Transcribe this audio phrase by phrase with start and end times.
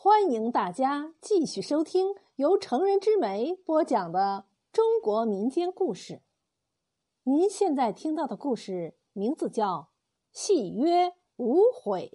[0.00, 6.22] 欢迎大家继续收听由成人之美播讲的中国民间故事。
[7.24, 9.66] 您现在听到的故事名字叫
[10.30, 12.08] 《戏约无悔》。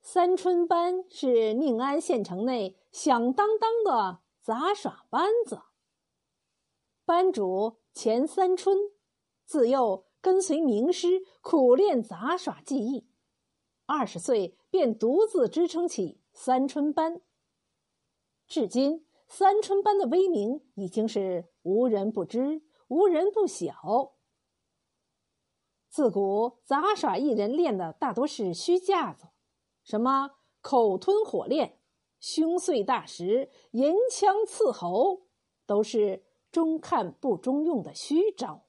[0.00, 5.62] 三春班是宁安县城内响当当的杂耍班子，
[7.04, 8.78] 班主钱三春
[9.44, 13.08] 自幼跟随名师苦练杂耍技艺。
[13.92, 17.20] 二十岁便独自支撑起三春班。
[18.46, 24.14] 至今，三春班的威名已经是无人不知、无人不晓。
[25.90, 29.26] 自古杂耍艺人练的大多是虚架子，
[29.84, 30.30] 什么
[30.62, 31.78] 口吞火炼、
[32.18, 35.26] 胸碎大石、银枪刺喉，
[35.66, 38.64] 都是中看不中用的虚招。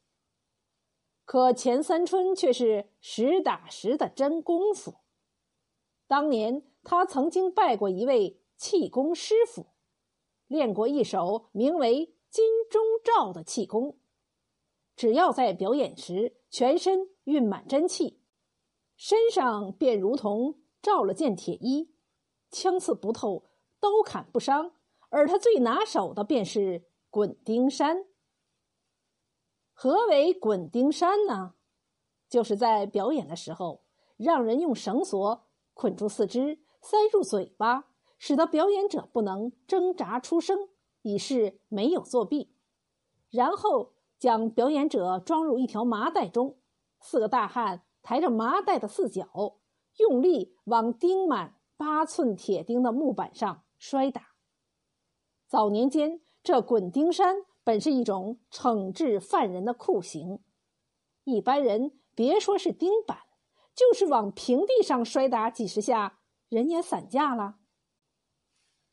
[1.24, 4.96] 可钱三春却是实打实的真功夫。
[6.08, 9.68] 当年他曾经拜过一位气功师傅，
[10.48, 13.98] 练过一手名为“金钟罩”的气功。
[14.96, 18.22] 只要在表演时全身蕴满真气，
[18.96, 21.96] 身上便如同罩了件铁衣，
[22.52, 23.46] 枪刺不透，
[23.80, 24.74] 刀砍不伤。
[25.10, 28.06] 而他最拿手的便是滚钉山。
[29.72, 31.56] 何为滚钉山呢？
[32.30, 33.84] 就是在表演的时候，
[34.18, 35.48] 让人用绳索。
[35.74, 37.86] 捆住四肢，塞入嘴巴，
[38.18, 40.70] 使得表演者不能挣扎出声，
[41.02, 42.56] 以示没有作弊。
[43.30, 46.58] 然后将表演者装入一条麻袋中，
[47.00, 49.58] 四个大汉抬着麻袋的四角，
[49.98, 54.34] 用力往钉满八寸铁钉的木板上摔打。
[55.48, 60.40] 早年间，这滚钉山本是一种惩治犯人的酷刑，
[61.24, 63.18] 一般人别说是钉板。
[63.76, 67.56] 就是往平地上摔打几十下，人也散架了。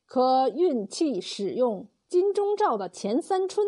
[0.07, 3.67] 可运气使用金钟罩的钱三春，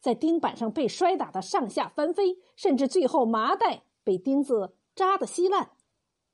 [0.00, 5.72] 在钉板上被摔打的上下翻飞，甚至最后麻袋被钉子扎得稀烂，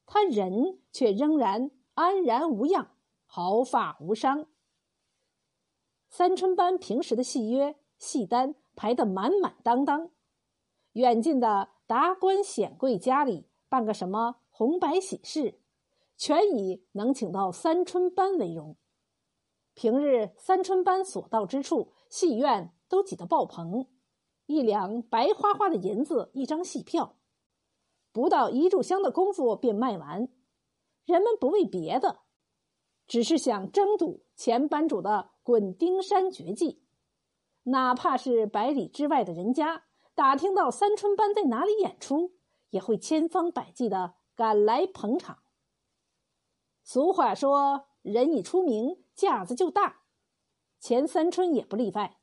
[0.06, 2.92] 他人却仍然安然无恙，
[3.26, 4.46] 毫发无伤。
[6.08, 10.10] 三春班平时的戏约戏单排得满满当当，
[10.92, 13.48] 远近的达官显贵家里。
[13.72, 15.58] 办个什么红白喜事，
[16.18, 18.76] 全以能请到三春班为荣。
[19.72, 23.86] 平日三春班所到之处，戏院都挤得爆棚，
[24.44, 27.16] 一两白花花的银子一张戏票，
[28.12, 30.28] 不到一炷香的功夫便卖完。
[31.06, 32.18] 人们不为别的，
[33.06, 36.82] 只是想争睹前班主的滚钉山绝技。
[37.62, 39.84] 哪怕是百里之外的人家，
[40.14, 42.34] 打听到三春班在哪里演出。
[42.72, 45.38] 也会千方百计的赶来捧场。
[46.82, 50.02] 俗话说：“人一出名，架子就大。”
[50.80, 52.18] 钱三春也不例外。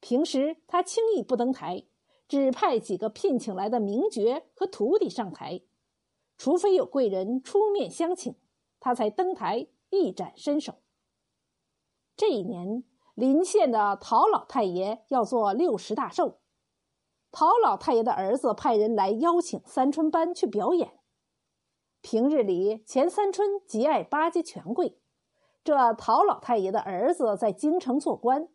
[0.00, 1.86] 平时他轻易不登台，
[2.28, 5.62] 只派几个聘请来的名角和徒弟上台，
[6.36, 8.36] 除非有贵人出面相请，
[8.78, 10.74] 他才登台一展身手。
[12.14, 12.84] 这一年，
[13.14, 16.38] 临县的陶老太爷要做六十大寿。
[17.30, 20.98] 陶老太爷的儿子派人来邀请三春班去表演。
[22.00, 25.00] 平日里，钱三春极爱巴结权贵。
[25.62, 28.48] 这陶老太爷的儿子在京城做官，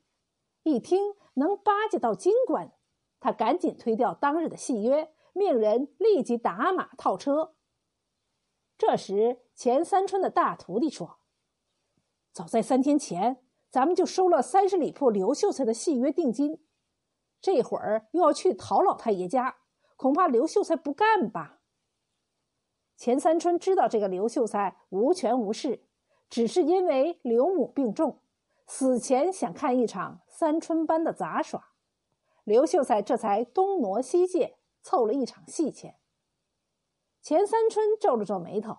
[0.64, 2.74] 一听能巴结到京官，
[3.20, 7.54] 他赶紧推掉当日的戏约，命人立即打马套车。
[8.78, 11.20] 这时，钱三春的大徒弟说
[12.34, 16.64] ：“早在三天前，咱们就收了三十里铺刘秀才的戏约定金。”
[17.44, 19.58] 这会儿又要去陶老太爷家，
[19.98, 21.60] 恐怕刘秀才不干吧？
[22.96, 25.84] 钱三春知道这个刘秀才无权无势，
[26.30, 28.22] 只是因为刘母病重，
[28.66, 31.74] 死前想看一场三春班的杂耍，
[32.46, 35.98] 刘秀才这才东挪西借凑了一场戏钱。
[37.22, 38.78] 钱三春皱了皱眉头：“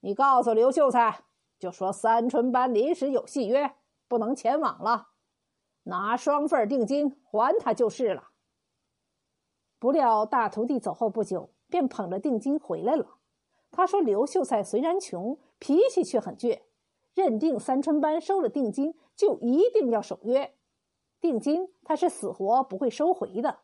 [0.00, 1.24] 你告诉刘秀才，
[1.58, 3.76] 就说三春班临时有戏约，
[4.06, 5.12] 不能前往了。”
[5.86, 8.30] 拿双份定金还他就是了。
[9.78, 13.18] 不料大徒弟走后不久，便捧着定金回来了。
[13.70, 16.62] 他说：“刘秀才虽然穷，脾气却很倔，
[17.14, 20.56] 认定三春班收了定金就一定要守约，
[21.20, 23.60] 定金他是死活不会收回的。”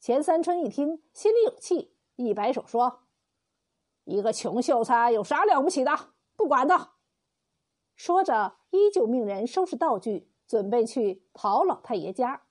[0.00, 3.00] 钱三春一听，心里有气，一摆手说
[4.04, 5.92] ：“一个穷秀才有啥了不起的？
[6.36, 6.94] 不管他。”
[7.94, 10.29] 说着，依旧命人收拾道具。
[10.50, 12.42] 准备去陶老太爷家。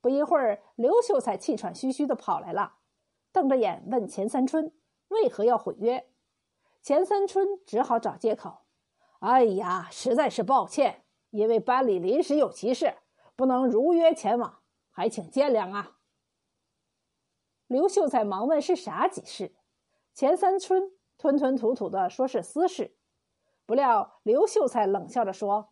[0.00, 2.76] 不一会儿，刘秀才气喘吁吁的跑来了，
[3.32, 4.72] 瞪着眼问钱三春
[5.10, 6.08] ：“为何要毁约？”
[6.80, 8.58] 钱三春只好找借口
[9.18, 12.94] ：“哎呀，实在是抱歉，因为班里临时有急事，
[13.34, 14.60] 不能如约前往，
[14.92, 15.98] 还请见谅啊。”
[17.66, 19.56] 刘秀才忙问：“是啥急事？”
[20.14, 22.96] 钱三春吞吞吐吐的说是私事。
[23.66, 25.71] 不料刘秀才冷笑着说：“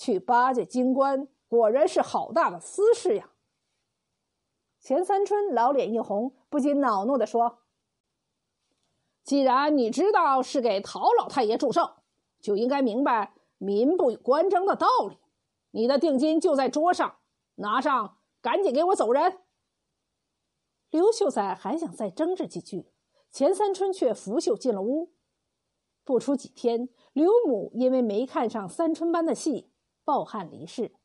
[0.00, 3.32] 去巴结京官，果然是好大的私事呀。”
[4.80, 7.58] 钱三春老脸一红，不禁恼怒的说
[9.22, 11.96] ：“既然你知道是给陶老太爷祝寿，
[12.40, 15.18] 就应该明白民不与官争的道理。
[15.72, 17.16] 你的定金就在桌上，
[17.56, 19.40] 拿上，赶紧给我走人。”
[20.88, 22.90] 刘秀才还想再争执几句，
[23.30, 25.12] 钱三春却拂袖进了屋。
[26.02, 29.69] 不出几天，刘母因为没看上三春班的戏，
[30.10, 30.96] 抱憾离世。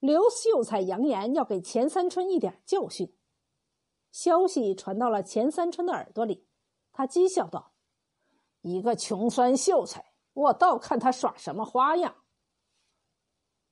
[0.00, 3.16] 刘秀才扬言要给钱三春一点教训。
[4.10, 6.48] 消息传到了钱三春的耳朵里，
[6.92, 7.74] 他讥笑道
[8.62, 12.16] ：“一个穷酸秀才，我倒看他耍什么花样。”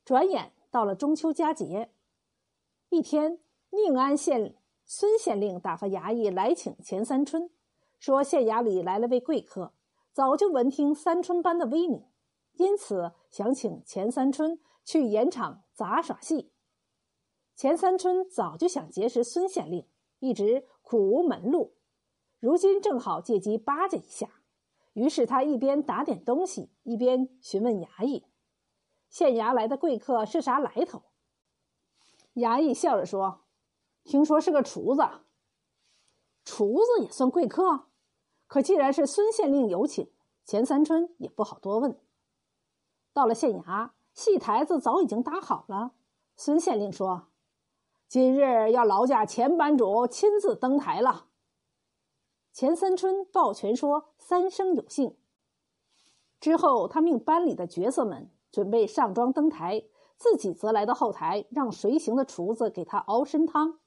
[0.07, 1.93] 转眼到了中秋佳节，
[2.91, 4.55] 一天，宁安县
[4.85, 7.51] 孙县令打发衙役来请钱三春，
[7.99, 9.75] 说县衙里来了位贵客，
[10.13, 12.07] 早就闻听三春班的威名，
[12.55, 15.63] 因此想请钱三春去演场。
[15.75, 16.53] 杂耍戏，
[17.57, 19.89] 钱三春早就想结识孙县令，
[20.21, 21.75] 一直苦无门路，
[22.39, 24.43] 如今正好借机巴结一下。
[24.93, 28.27] 于是他一边打点东西，一边询问衙役
[29.09, 31.03] ：“县衙来的贵客是啥来头？”
[32.35, 33.41] 衙役笑着说
[34.05, 35.03] ：“听说是个厨子。”
[36.45, 37.87] 厨子也算贵客？
[38.47, 40.13] 可既然是孙县令有请，
[40.45, 41.99] 钱三春也不好多问。
[43.13, 43.91] 到了县衙。
[44.15, 45.93] 戏台子早已经搭好了。
[46.37, 47.29] 孙县令说
[48.07, 51.29] ：“今日要劳驾钱班主亲自登台了。”
[52.53, 55.17] 钱三春抱拳说：“三生有幸。”
[56.39, 59.85] 之后，他命班里的角色们准备上妆登台，
[60.17, 63.79] 自己则来到后台，让随行的厨子给他熬参汤。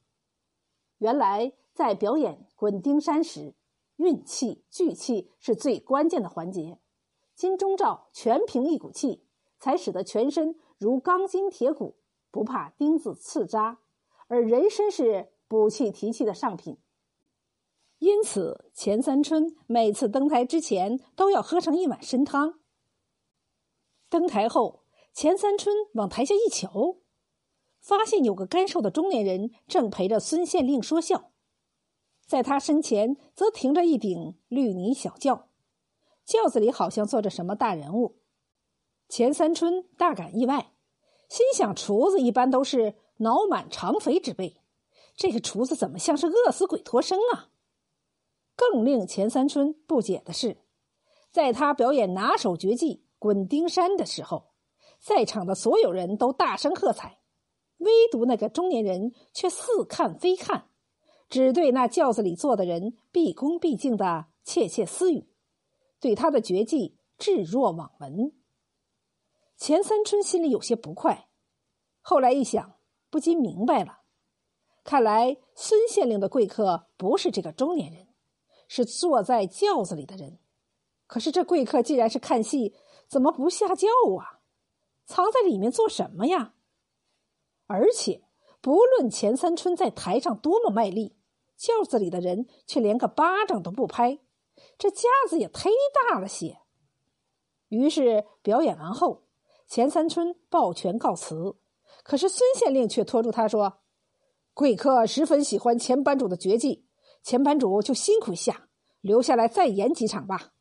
[0.98, 3.54] 原来，在表演滚钉山时，
[3.96, 6.80] 运气聚气是最关键的环节。
[7.36, 9.22] 金钟罩全凭一股气。
[9.58, 11.96] 才使得全身如钢筋铁骨，
[12.30, 13.78] 不怕钉子刺扎，
[14.28, 16.76] 而人参是补气提气的上品。
[17.98, 22.60] 因此，钱三春每次登台之前都要喝上一碗参汤。
[24.10, 24.82] 登台后，
[25.14, 26.98] 钱三春往台下一瞧，
[27.80, 31.30] 发现有个干瘦的中年人正陪着孙县令说笑，
[32.26, 35.45] 在他身前则停着一顶绿泥小轿，
[36.26, 38.16] 轿子里好像坐着什么大人物。
[39.08, 40.72] 钱三春大感意外，
[41.28, 44.60] 心想：厨子一般都是脑满肠肥之辈，
[45.14, 47.50] 这个厨子怎么像是饿死鬼脱生啊？
[48.56, 50.56] 更令钱三春不解的是，
[51.30, 54.48] 在他表演拿手绝技滚钉山的时候，
[54.98, 57.20] 在场的所有人都大声喝彩，
[57.78, 60.70] 唯独那个中年人却似看非看，
[61.28, 65.28] 只对那轿子里坐的人毕恭毕敬的窃窃私语，
[66.00, 68.32] 对他的绝技置若罔闻。
[69.56, 71.28] 钱三春心里有些不快，
[72.00, 72.78] 后来一想，
[73.10, 74.00] 不禁明白了。
[74.84, 78.08] 看来孙县令的贵客不是这个中年人，
[78.68, 80.38] 是坐在轿子里的人。
[81.06, 82.74] 可是这贵客既然是看戏，
[83.08, 83.88] 怎么不下轿
[84.18, 84.40] 啊？
[85.06, 86.54] 藏在里面做什么呀？
[87.66, 88.22] 而且，
[88.60, 91.16] 不论钱三春在台上多么卖力，
[91.56, 94.18] 轿子里的人却连个巴掌都不拍，
[94.78, 95.70] 这架子也忒
[96.10, 96.58] 大了些。
[97.68, 99.22] 于是表演完后。
[99.68, 101.56] 钱三春抱拳告辞，
[102.04, 103.80] 可是孙县令却拖住他说
[104.54, 106.86] ：“贵客十分喜欢钱班主的绝技，
[107.24, 108.68] 钱班主就辛苦一下，
[109.00, 110.52] 留下来再演几场吧。”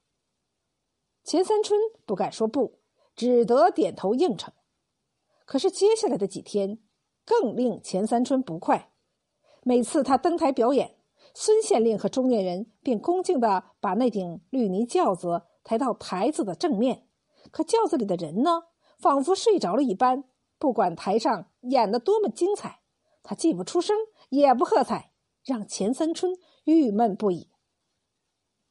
[1.23, 2.79] 钱三春不敢说不，
[3.15, 4.51] 只得点头应承。
[5.45, 6.79] 可是接下来的几天
[7.23, 8.91] 更令钱三春不快，
[9.61, 10.94] 每次他登台表演，
[11.37, 17.09] 孙县令和中年人便恭敬的把那顶绿泥轿子抬到台子的正面，
[17.51, 18.63] 可轿子里的人呢？
[18.97, 20.23] 仿佛睡着了一般，
[20.57, 22.79] 不管台上演的多么精彩，
[23.21, 23.97] 他既不出声，
[24.29, 25.11] 也不喝彩，
[25.43, 26.31] 让钱三春
[26.63, 27.49] 郁闷不已。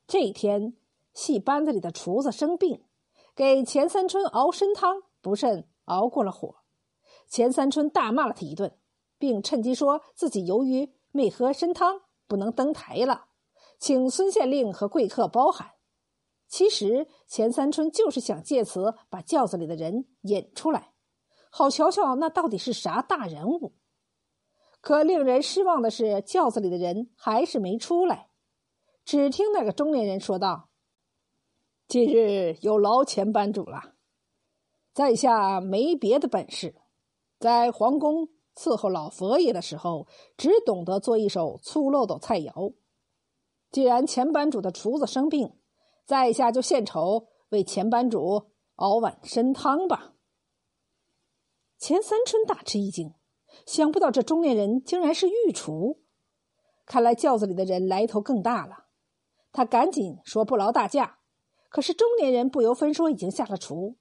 [0.06, 0.74] 这一天，
[1.12, 2.82] 戏班子里的厨子生病，
[3.36, 6.56] 给钱三春熬参汤不慎熬过了火，
[7.28, 8.78] 钱三春大骂了他一顿，
[9.18, 13.26] 并趁机说自己由于没喝参汤，不能登台了，
[13.78, 15.72] 请孙县令和贵客包涵。
[16.46, 20.92] 其实钱三春就是想借此把轿子里的人引出来，
[21.50, 23.74] 好瞧瞧那到底是啥大人物。
[24.80, 28.28] 可令人失望的是，轿子里的人还是没出来。
[29.04, 30.68] 只听那个中年人说道
[31.88, 33.94] ：“今日有劳钱班主了，
[34.92, 36.74] 在下没别的本事，
[37.38, 40.06] 在皇宫伺候老佛爷的时候，
[40.36, 42.74] 只懂得做一手粗陋的菜肴。
[43.70, 45.58] 既然前班主的厨子生病，
[46.04, 50.12] 在下就献丑为前班主熬碗参汤吧。
[51.78, 53.14] 钱三春大吃一惊，
[53.66, 56.00] 想不到这中年人竟然是御厨，
[56.86, 58.86] 看来轿子里的人来头更大了。
[59.50, 61.18] 他赶紧说不劳大驾，
[61.68, 63.96] 可是中年人不由分说已经下了厨，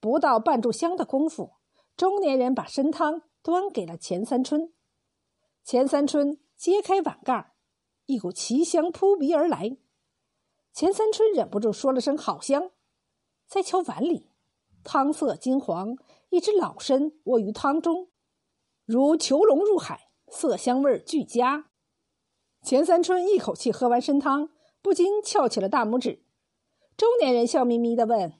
[0.00, 1.52] 不到半炷香的功夫，
[1.96, 4.72] 中年人把参汤端给了钱三春。
[5.64, 7.54] 钱三春揭开碗盖
[8.06, 9.76] 一股奇香扑鼻而来，
[10.72, 12.70] 钱三春忍不住说了声“好香”。
[13.46, 14.30] 再瞧碗里，
[14.82, 15.96] 汤色金黄，
[16.30, 18.08] 一只老参卧于汤中，
[18.84, 21.70] 如囚龙入海，色香味俱佳。
[22.62, 24.48] 钱三春一口气喝完参汤，
[24.80, 26.24] 不禁翘起了大拇指。
[26.96, 28.32] 中年人笑眯眯的问：“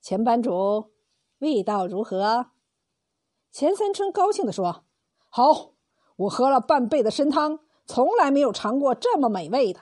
[0.00, 0.92] 钱班主，
[1.38, 2.50] 味道如何？”
[3.50, 4.84] 钱三春高兴的说
[5.28, 5.72] ：“好，
[6.16, 9.80] 我喝了半辈的参汤。”从来没有尝过这么美味的。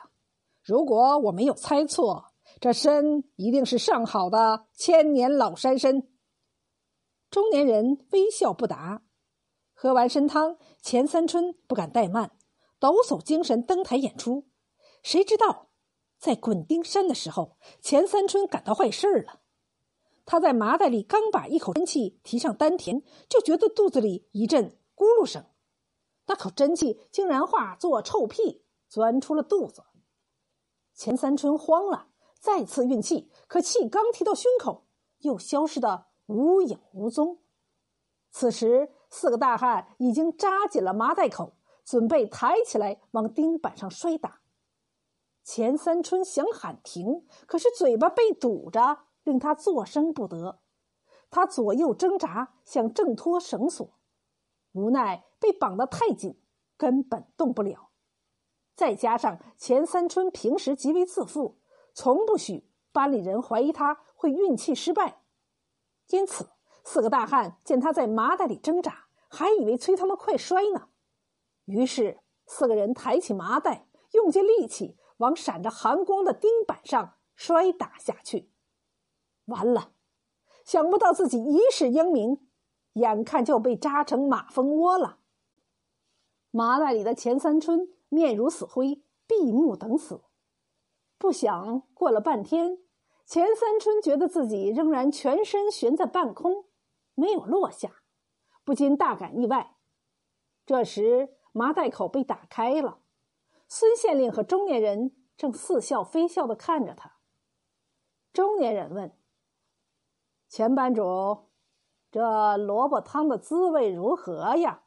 [0.62, 6.08] 如果我没有猜错，这参一定是上好的千年老山参。
[7.28, 9.02] 中年人微笑不答。
[9.74, 12.30] 喝完参汤，钱三春不敢怠慢，
[12.80, 14.48] 抖擞精神登台演出。
[15.02, 15.68] 谁知道，
[16.18, 19.40] 在滚钉山的时候，钱三春感到坏事了。
[20.30, 25.42] 他在麻袋里刚把一口真气提上丹田，就觉得肚子里一阵咕噜声。
[26.26, 29.82] 那口真气竟然化作臭屁，钻出了肚子。
[30.92, 32.08] 钱三春慌了，
[32.38, 34.84] 再次运气，可气刚提到胸口，
[35.20, 37.38] 又消失的无影无踪。
[38.30, 41.54] 此时，四个大汉已经扎紧了麻袋口，
[41.86, 44.42] 准备抬起来往钉板上摔打。
[45.42, 50.60] 钱三春想喊停，可是嘴巴被堵着，令他作声不得。
[51.28, 53.86] 他左右挣扎，想挣脱绳索。
[54.72, 56.40] 无奈被绑得太紧，
[56.78, 57.90] 根本动不了。
[58.74, 61.58] 再加上钱三春平时极为自负，
[61.92, 65.20] 从不许班里人怀疑他会运气失败，
[66.08, 66.48] 因此
[66.82, 70.88] 四个大汉见他在麻袋里挣扎，还以为催他们快摔呢。
[71.66, 78.50] 于是四个人抬起麻袋，用尽力气往闪着寒光的钉板上摔打下去。
[79.48, 79.92] 完了，
[80.64, 82.48] 想不到自己一世英名。
[82.94, 85.18] 眼看就被扎成马蜂窝了。
[86.50, 90.22] 麻袋里的钱三春面如死灰，闭目等死。
[91.16, 92.78] 不想过了半天，
[93.24, 96.64] 钱三春觉得自己仍然全身悬在半空，
[97.14, 98.02] 没有落下，
[98.64, 99.76] 不禁大感意外。
[100.66, 103.00] 这时麻袋口被打开了，
[103.68, 107.18] 孙县令和中年人正似笑非笑的看着他。
[108.32, 109.16] 中年人问
[110.48, 111.02] ：“钱班主。”
[112.10, 114.84] 这萝卜汤的滋味如何呀？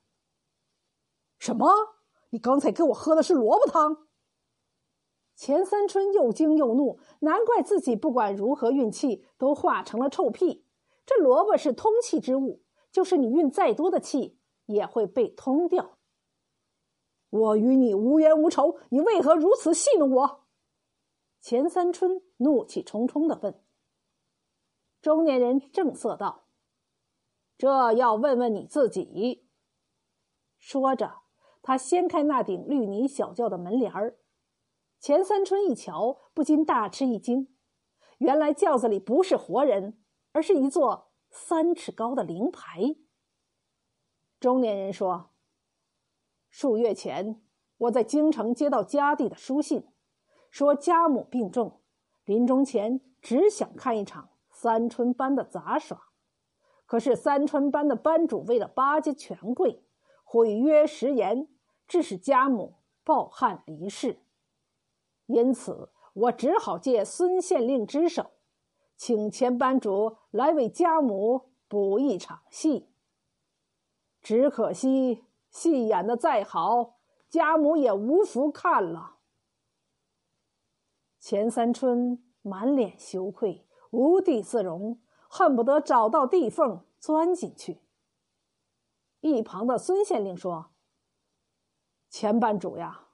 [1.37, 1.67] 什么？
[2.31, 4.07] 你刚才给我喝的是萝卜汤？
[5.35, 10.65] 钱三春又惊又怒，难怪自己不管如何运气都化成了臭屁。
[11.05, 15.99] 这萝卜是通气之物，就是你运再多的气也会被通掉。
[17.29, 20.45] 我与你无冤无仇，你为何如此戏弄我？
[21.39, 23.63] 钱三春怒气冲冲的问。
[25.01, 26.45] 中年人正色道。
[27.57, 29.47] 这要问问你自己。
[30.57, 31.21] 说着，
[31.61, 34.19] 他掀开那顶绿泥小轿的门帘儿。
[34.99, 37.55] 钱三春一瞧，不禁大吃一惊。
[38.19, 39.99] 原来轿子里不是活人，
[40.31, 42.95] 而是一座三尺高的灵牌。
[44.39, 45.31] 中年人说
[46.49, 47.41] ：“数月前，
[47.77, 49.87] 我在京城接到家弟的书信，
[50.51, 51.81] 说家母病重，
[52.25, 54.30] 临终前只想看一场
[54.61, 56.09] 三春班的杂耍。”
[56.85, 59.83] 可是三春班的班主为了巴结权贵，
[60.23, 61.47] 毁约食言，
[61.87, 64.21] 致使家母抱憾离世。
[65.25, 68.31] 因此，我只好借孙县令之手，
[68.97, 72.93] 请钱班主来为家母补一场戏。
[74.21, 76.99] 只可惜戏演的再好，
[77.29, 79.15] 家母也无福看了。
[81.17, 84.99] 钱三春满脸羞愧，无地自容。
[85.33, 87.79] 恨不得找到地缝钻进去。
[89.21, 90.71] 一旁的孙县令说
[92.11, 93.07] ：“钱班主呀，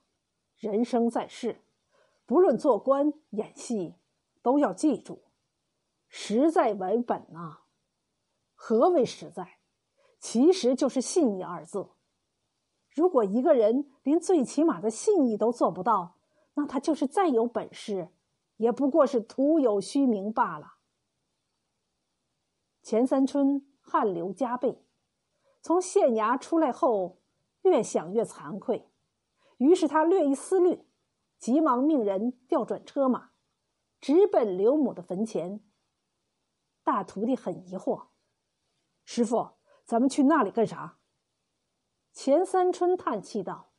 [0.58, 1.62] 人生在世，
[2.26, 3.94] 不论做官演戏，
[4.42, 5.26] 都要记住，
[6.08, 7.60] 实在为本呐。
[8.56, 9.60] 何为实在？
[10.20, 11.88] 其实就是信义二字。
[12.90, 16.16] 如果一个人连最起码的信义都做不到，
[16.56, 18.10] 那他就是再有本事，
[18.58, 20.76] 也不过是徒有虚名罢了。
[22.84, 24.86] 钱三春汗流浃背，
[25.62, 27.22] 从县衙出来后，
[27.64, 28.90] 越想越惭愧，
[29.58, 30.86] 于是他略一思虑，
[31.38, 33.32] 急忙命人调转车马，
[34.00, 35.64] 直奔刘母的坟前。
[36.84, 38.08] 大徒弟很疑惑
[39.04, 41.00] ：“师傅，咱们去那里干啥？”
[42.14, 43.74] 钱三春叹气道：“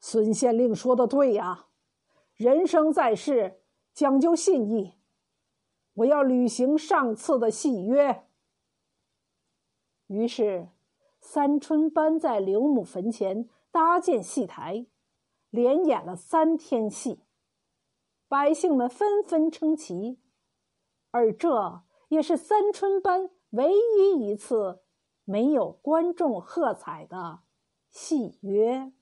[0.00, 1.67] 孙县令说的对呀，
[2.38, 3.60] 人生在世，
[3.92, 4.94] 讲究信义。”
[5.94, 8.28] 我要履行上次的戏约。
[10.06, 10.68] 于是，
[11.18, 14.86] 三春班在刘母坟前搭建戏台，
[15.50, 17.24] 连演了三天戏，
[18.28, 20.20] 百姓们纷纷称奇，
[21.10, 24.84] 而这也是三春班唯一一次
[25.24, 27.40] 没有观众喝彩的
[27.90, 28.92] 戏约。